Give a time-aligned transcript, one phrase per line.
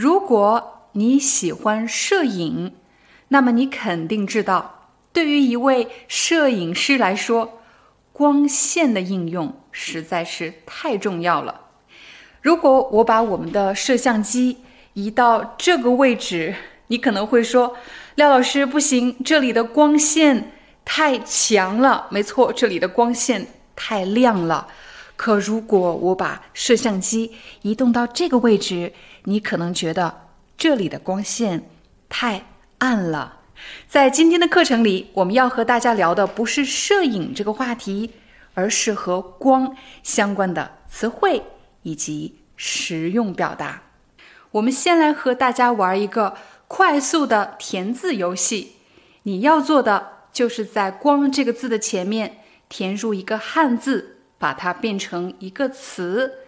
[0.00, 2.72] 如果你喜欢摄影，
[3.28, 7.60] 那么你肯定知道，对于一位摄影师来说，
[8.10, 11.66] 光线的应用实在是太重要了。
[12.40, 14.56] 如果我把我们的摄像机
[14.94, 16.54] 移到这个位置，
[16.86, 17.76] 你可能会说
[18.16, 23.46] ：“廖老师，不行，这里的光线太强了。”没错，这里的光线
[23.76, 24.66] 太亮了。
[25.20, 27.30] 可如果我把摄像机
[27.60, 28.90] 移动到这个位置，
[29.24, 31.68] 你可能觉得这里的光线
[32.08, 32.46] 太
[32.78, 33.40] 暗了。
[33.86, 38.12] 在今天的课程里，我们要和大家聊的不是摄影这个话题，
[38.54, 41.42] 而是和光相关的词汇
[41.82, 43.82] 以及实用表达。
[44.52, 46.34] 我们先来和大家玩一个
[46.66, 48.76] 快速的填字游戏。
[49.24, 52.38] 你要做的就是在“光”这个字的前面
[52.70, 54.09] 填入一个汉字。
[54.40, 56.46] 把它变成一个词，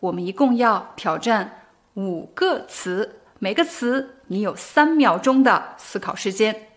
[0.00, 6.70] 我们一共要挑战五个词，每个词你有三秒钟的思考时间。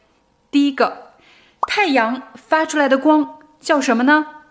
[0.51, 1.13] 第一个，
[1.61, 4.43] 太阳发出来的光叫什么呢？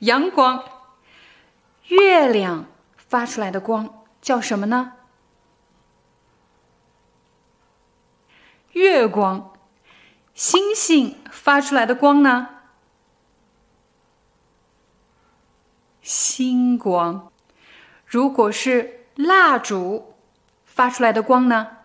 [0.00, 0.62] 阳光。
[1.88, 4.92] 月亮发出来的光叫什么呢？
[8.72, 9.54] 月光。
[10.34, 12.55] 星星发出来的光呢？
[16.06, 17.32] 星光，
[18.06, 20.14] 如果是蜡烛
[20.64, 21.78] 发出来的光呢？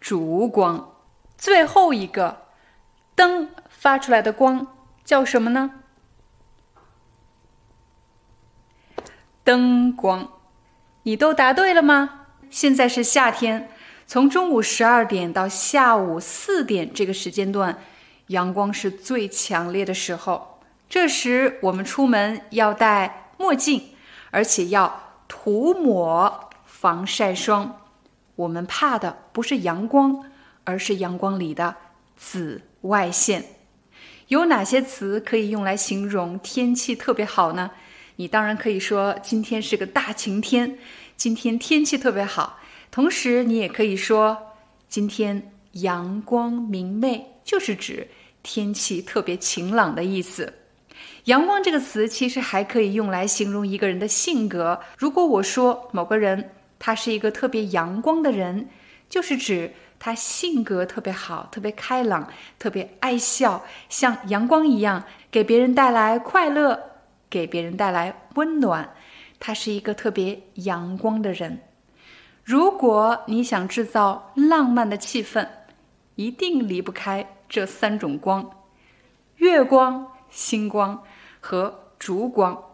[0.00, 0.94] 烛光。
[1.36, 2.46] 最后一个，
[3.14, 4.66] 灯发出来的光
[5.04, 5.82] 叫什么呢？
[9.44, 10.26] 灯光。
[11.02, 12.28] 你都答对了吗？
[12.48, 13.70] 现在是夏天，
[14.06, 17.78] 从中午十二点到下午四点这个时间段。
[18.32, 23.90] 阳光是最强烈的时候，这时我们出门要戴墨镜，
[24.30, 27.78] 而且要涂抹防晒霜。
[28.34, 30.24] 我们怕的不是阳光，
[30.64, 31.76] 而是阳光里的
[32.16, 33.44] 紫外线。
[34.28, 37.70] 有哪些词可以用来形容天气特别好呢？
[38.16, 40.78] 你当然可以说今天是个大晴天，
[41.16, 42.58] 今天天气特别好。
[42.90, 44.54] 同时，你也可以说
[44.88, 48.08] 今天阳光明媚，就是指。
[48.42, 50.52] 天气特别晴朗的意思。
[51.24, 54.80] 阳光这个词其实还可以用来形容一个人的性格。
[54.98, 58.68] 如果我说某个人他是一个特别阳光的人，
[59.08, 66.80] 就是指他性格特别好、特别开朗、特别爱笑，像阳光一样给别人带来快乐，
[67.30, 68.92] 给别人带来温暖。
[69.38, 71.60] 他是一个特别阳光的人。
[72.42, 75.46] 如果你想制造浪漫的气氛，
[76.16, 77.24] 一定离不开。
[77.52, 78.50] 这三种光：
[79.36, 81.02] 月光、星光
[81.38, 82.64] 和烛光。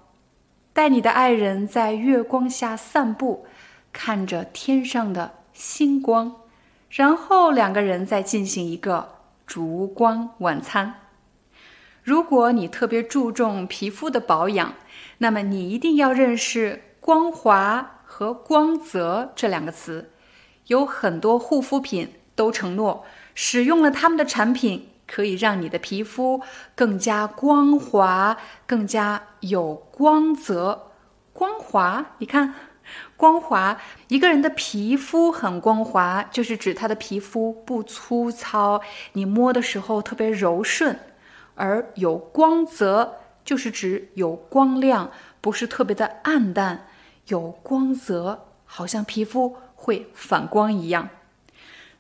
[0.73, 3.45] 带你的爱人在月光下散步，
[3.93, 6.43] 看着天上的星光，
[6.91, 10.95] 然后两个人再进行一个烛光晚餐。
[12.05, 14.75] 如果你特别注重皮肤的保养，
[15.19, 20.13] 那么你一定要认识“光滑”和“光泽”这两个词。
[20.69, 23.05] 有很多护肤品都承诺。
[23.41, 26.43] 使用了他们的产品，可以让你的皮肤
[26.75, 30.91] 更加光滑，更加有光泽。
[31.33, 32.53] 光滑，你看，
[33.17, 38.81] 光滑，一个人的皮肤很光滑，就是指他的皮肤不粗糙，
[39.13, 40.97] 你摸的时候特别柔顺；
[41.55, 46.89] 而有光泽，就是指有光亮，不是特别的暗淡，
[47.29, 51.09] 有光泽，好像皮肤会反光一样。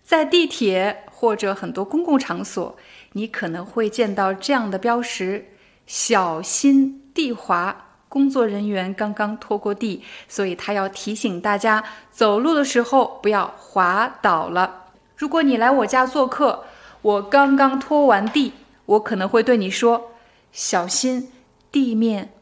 [0.09, 2.75] 在地铁或者很多公共场所，
[3.13, 5.51] 你可能会见到这样的标识
[5.87, 14.87] ：“小心地滑。”工作人员刚刚拖过地，所以他要提醒大家走路的时候不要滑倒了。
[15.15, 16.65] 如果你来我家做客，
[17.03, 18.55] 我刚刚拖完地，
[18.87, 20.13] 我可能会对你说
[20.53, 21.31] ：“小心
[21.71, 22.33] 地面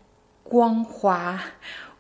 [0.45, 1.41] 光滑，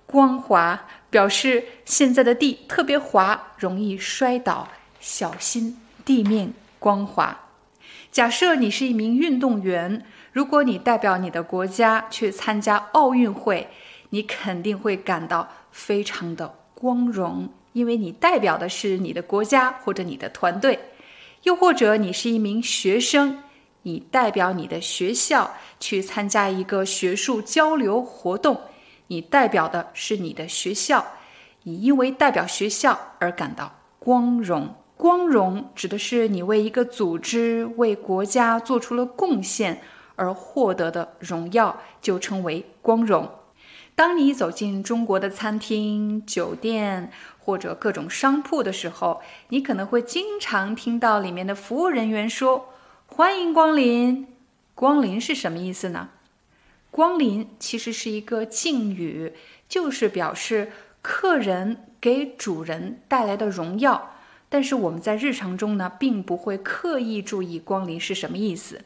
[0.06, 4.68] 光滑。”表示现在的地特别滑，容易摔倒。
[5.06, 7.38] 小心地面光滑。
[8.10, 13.68] 假设你是一名运动员，如果你代表你的国家去参加奥运会，
[14.10, 20.76] 你肯定会感到非常的光荣，因为你代表的是你的国家或者你的团队。
[21.44, 23.44] 又或者你是一名学生，
[23.82, 28.60] 你代表你的学校去参加一个学术交流活动，
[29.06, 31.06] 你代表的是你的学校，
[31.62, 34.74] 你因为代表学校而感到光荣。
[34.96, 39.80] 光荣指的是你为一个组织、为国家做出了贡献
[40.16, 43.30] 而获得的荣耀，就称为光荣。
[43.94, 47.12] 当你走进中国的餐厅、酒店。
[47.46, 52.70] 或者各种商铺的时候，你可能会经常听到里面的服务人员说
[53.06, 54.26] ：“欢迎光临。”
[54.74, 56.08] 光临是什么意思呢？
[56.90, 59.32] 光临其实是一个敬语，
[59.68, 64.15] 就是表示客人给主人带来的荣耀。
[64.56, 68.80] 但是我们在日常中呢，并不会刻意注意光临是什么意思。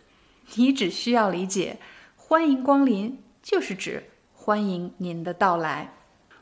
[0.56, 1.76] 你只需要理解
[2.18, 4.02] “欢迎光临”就是指
[4.34, 5.94] 欢迎您的到来。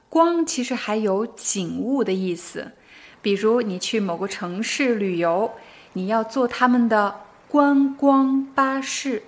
[0.08, 2.72] 光其实还有景物的意思，
[3.20, 5.52] 比如你去某个城市旅游，
[5.92, 9.22] 你要坐他们的观光巴士。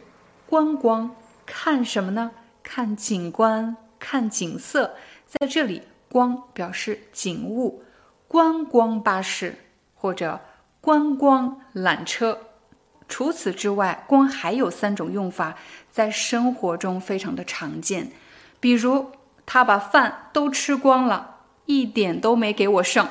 [0.47, 1.15] 观光
[1.45, 2.31] 看什么呢？
[2.63, 4.95] 看景观，看景色。
[5.27, 7.83] 在这里，光表示景物，
[8.27, 9.55] 观光巴士
[10.01, 10.41] 或者
[10.81, 12.39] 观光缆车。
[13.09, 15.57] 除此之外，光还有三种用法，
[15.91, 18.11] 在生活中非常的常见，
[18.59, 19.13] 比如。
[19.53, 23.09] 他把饭都吃光了，一点都没给我剩。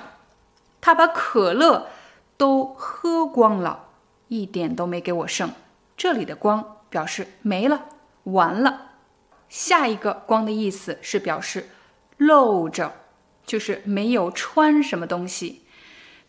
[0.80, 1.90] 他把可乐
[2.38, 3.88] 都喝光了，
[4.30, 5.52] 一点都没给我剩。
[5.98, 7.88] 这里的“光”表示没了，
[8.24, 8.92] 完了。
[9.50, 11.68] 下一个“光”的意思是表示
[12.16, 12.94] 露着，
[13.46, 15.66] 就是没有穿什么东西。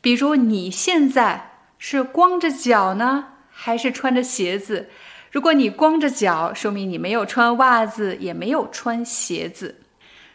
[0.00, 4.88] 比如你现在是光着脚呢，还是穿着鞋子？
[5.30, 9.82] 如果你光着脚，说明你没有穿袜子，也没有穿鞋子。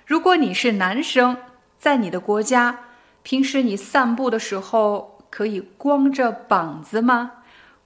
[0.06, 1.38] 如果你是男生，
[1.78, 2.80] 在你的国家，
[3.24, 7.32] 平时你散步的时候可以光着膀子吗？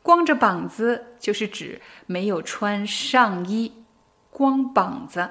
[0.01, 3.85] 光着膀子就是指没有穿上衣，
[4.29, 5.29] 光膀子。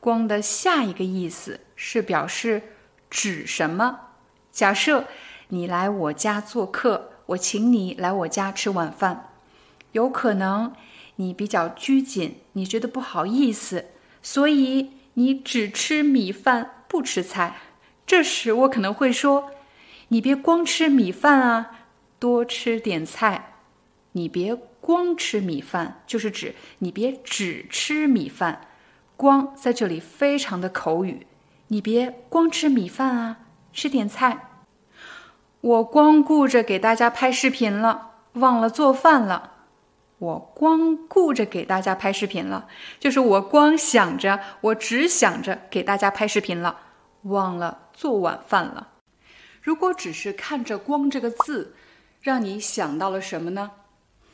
[0.00, 2.62] 光的下一个意思是表示
[3.10, 3.98] 指什么？
[4.50, 5.06] 假设
[5.52, 9.32] 你来我家做客，我请你来我家吃晚饭，
[9.92, 10.72] 有可能
[11.16, 13.86] 你比较拘谨，你觉得不好意思，
[14.20, 14.90] 所以。
[15.14, 17.56] 你只吃米饭不吃菜，
[18.06, 19.50] 这时我可能会说
[20.08, 21.70] ：“你别光吃米饭啊，
[22.18, 23.56] 多吃点菜。”
[24.12, 28.62] 你别光吃米饭，就是指你别只吃米饭。
[29.18, 31.26] 光在这里非常的口语，
[31.68, 33.40] 你别光吃米饭啊，
[33.70, 34.51] 吃点菜。
[35.62, 39.52] 我光顾着给大家拍视频了，忘了做饭了。
[40.18, 42.66] 我光顾着给大家拍视频了，
[42.98, 46.80] 就是我光想着，我只想着给大家拍视频了，
[47.22, 48.88] 忘了做晚饭了。
[49.60, 51.76] 如果只是看着“光”这个字，
[52.20, 53.70] 让你想到了什么呢？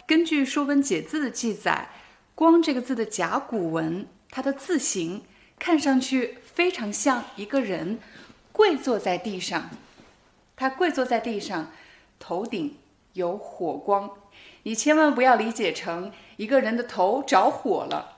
[0.07, 1.91] 根据《说文解字》的记载
[2.35, 5.23] ，“光”这个字的甲骨文，它的字形
[5.59, 7.99] 看上去非常像一个人
[8.51, 9.69] 跪坐在地上，
[10.59, 11.71] 他跪坐在地上，
[12.19, 12.77] 头顶
[13.13, 14.11] 有火光。
[14.65, 18.17] 你千万不要理解成一个人的头着火了。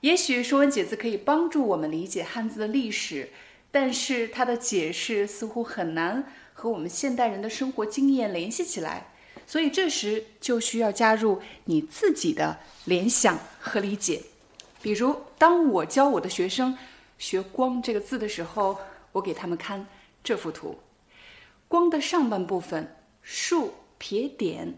[0.00, 3.28] 也许《说文解字》可以帮助我们理解汉字的历史，
[3.70, 9.08] 但是它的解释似乎很难和我们现代人的生活经验联系起来。
[9.46, 14.22] 所以这时就需要加入你自己的联想和理解。
[14.80, 16.78] 比如，当我教我的学生
[17.18, 18.78] 学“光”这个字的时候，
[19.12, 19.86] 我给他们看
[20.24, 20.78] 这幅图
[21.68, 24.74] ：“光”的上半部分，竖撇点。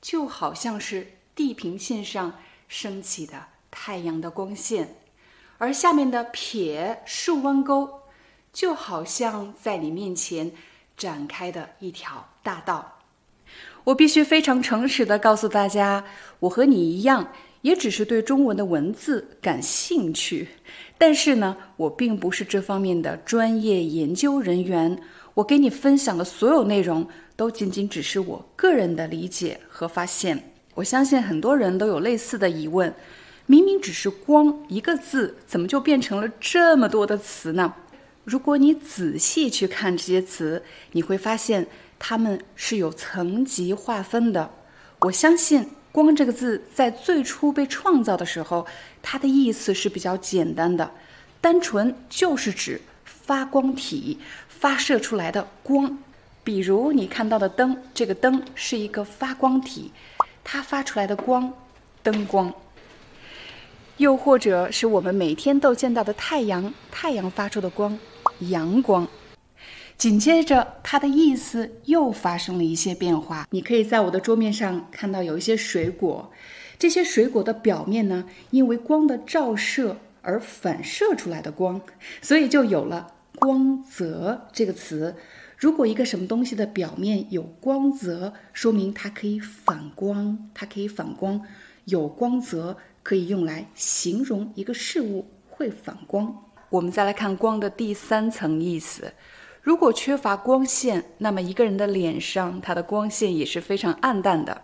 [0.00, 2.34] 就好像是地平线上
[2.68, 4.96] 升起的太阳的光线，
[5.56, 7.88] 而下面的撇竖弯钩，
[8.52, 10.52] 就好像在你面前
[10.94, 12.98] 展开的一条大道。
[13.84, 16.04] 我必须非常诚实的告诉大家，
[16.40, 17.32] 我和你一样，
[17.62, 20.46] 也只是对中文的文字感兴趣，
[20.98, 25.00] 但是呢，我并不是这方面的专业研究人员。
[25.34, 27.06] 我给你分享的所有内容。
[27.36, 30.52] 都仅仅只是我个人的理解和发现。
[30.74, 32.94] 我相信很多人都有类似的疑问：
[33.46, 37.74] 明明只是“光”一个字，怎么就变成了这么多的词呢？
[38.22, 40.62] 如果你仔细去看这些词，
[40.92, 41.66] 你会发现
[41.98, 44.48] 它们是有层级划分的。
[45.00, 48.64] 我相信“光”这个字在最初被创造的时候，
[49.02, 50.88] 它的意思是比较简单的，
[51.40, 54.18] 单纯就是指发光体
[54.58, 55.98] 发射出来的光。
[56.42, 59.92] 比如你看到的灯，这个灯是一个发光体，
[60.42, 61.52] 它发出来的光，
[62.02, 62.50] 灯光；
[63.96, 67.98] 又或者是我们每天都见到的太阳，太阳发出的光，
[68.40, 69.08] 阳光。
[69.96, 73.46] 紧接着，它的意思又发生了一些变化。
[73.50, 76.30] 你可以在我的桌面上看到有一些水果，
[76.78, 81.80] 这些水果的表面呢，因为光的照射而反射出来的光，
[82.20, 85.14] 所以就有了“光泽”这个词。
[85.56, 91.40] 如果一个什么东西的表面有光泽，说明它可以反光，它可以反光。
[91.84, 96.44] 有光泽可以用来形容一个事物会反光。
[96.70, 99.12] 我们再来看光的第三层意思。
[99.62, 104.60] 如果缺乏光线，那么一个人的脸上，它的光线也是非常暗淡的。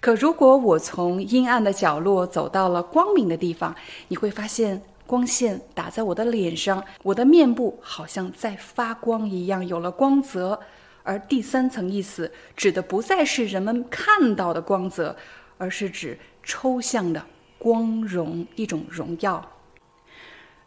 [0.00, 3.74] 可如果我从阴暗的角落走到了光明的地方，
[4.08, 10.60] 你会发现光线打在我的脸上，我的面部好像在发光一样，有了光泽。
[11.02, 15.16] 而第三层意思指的不再是人们看到的光泽，
[15.56, 17.24] 而是指抽象的
[17.58, 19.50] 光荣，一种荣耀。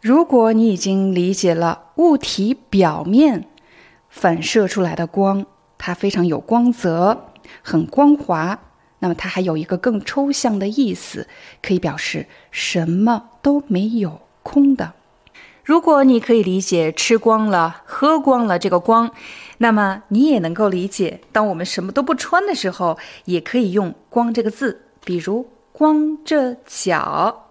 [0.02, 3.48] 如果你已经理解了物体表面。
[4.14, 5.46] 反射出来的光，
[5.78, 7.30] 它非常有光泽，
[7.62, 8.60] 很光滑。
[9.00, 11.30] 那么它还有一个更抽象的意思，
[11.62, 14.20] 可以表示什么都没有，
[14.51, 14.93] 空的。
[15.63, 19.12] 如果你可以理解吃光了、喝光了这个光，
[19.60, 27.50] 那么你也能够理解，当我们什么都不穿的时候，也可以用“光”这个字，比如光着脚。